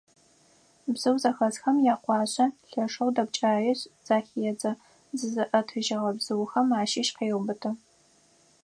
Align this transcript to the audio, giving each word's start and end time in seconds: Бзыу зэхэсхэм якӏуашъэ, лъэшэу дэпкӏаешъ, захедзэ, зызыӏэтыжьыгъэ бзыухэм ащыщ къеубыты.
Бзыу 0.93 1.17
зэхэсхэм 1.21 1.77
якӏуашъэ, 1.93 2.45
лъэшэу 2.69 3.09
дэпкӏаешъ, 3.15 3.81
захедзэ, 4.05 4.71
зызыӏэтыжьыгъэ 5.17 6.11
бзыухэм 6.17 6.69
ащыщ 6.81 7.09
къеубыты. 7.17 7.71